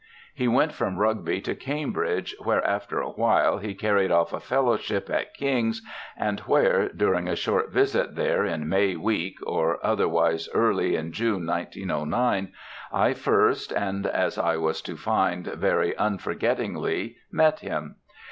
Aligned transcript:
He 0.33 0.47
went 0.47 0.73
from 0.73 0.97
Rugby 0.97 1.41
to 1.41 1.53
Cambridge, 1.53 2.35
where, 2.43 2.65
after 2.65 2.99
a 2.99 3.11
while, 3.11 3.59
he 3.59 3.75
carried 3.75 4.11
off 4.11 4.33
a 4.33 4.39
Fellowship 4.39 5.11
at 5.11 5.35
King's, 5.35 5.83
and 6.17 6.39
where, 6.39 6.89
during 6.89 7.27
a 7.27 7.35
short 7.35 7.71
visit 7.71 8.15
there 8.15 8.43
in 8.43 8.67
"May 8.67 8.95
week," 8.95 9.37
or 9.45 9.77
otherwise 9.85 10.49
early 10.55 10.95
in 10.95 11.11
June 11.11 11.45
1909, 11.45 12.51
I 12.91 13.13
first, 13.13 13.71
and 13.71 14.07
as 14.07 14.39
I 14.39 14.57
was 14.57 14.81
to 14.81 14.97
find, 14.97 15.45
very 15.45 15.95
unforgettingly, 15.95 17.17
met 17.31 17.59
him. 17.59 17.97